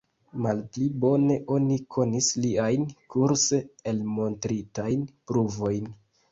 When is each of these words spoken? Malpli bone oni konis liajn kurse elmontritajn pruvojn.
Malpli 0.43 0.87
bone 1.03 1.37
oni 1.57 1.77
konis 1.97 2.31
liajn 2.47 2.89
kurse 3.17 3.63
elmontritajn 3.95 5.09
pruvojn. 5.29 5.91